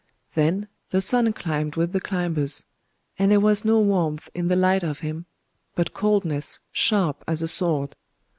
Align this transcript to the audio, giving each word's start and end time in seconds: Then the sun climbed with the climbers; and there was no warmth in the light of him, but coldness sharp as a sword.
Then 0.33 0.67
the 0.89 0.99
sun 0.99 1.31
climbed 1.31 1.75
with 1.75 1.91
the 1.91 1.99
climbers; 1.99 2.65
and 3.19 3.29
there 3.29 3.39
was 3.39 3.63
no 3.63 3.79
warmth 3.79 4.31
in 4.33 4.47
the 4.47 4.55
light 4.55 4.81
of 4.81 5.01
him, 5.01 5.27
but 5.75 5.93
coldness 5.93 6.57
sharp 6.71 7.23
as 7.27 7.43
a 7.43 7.47
sword. 7.47 7.95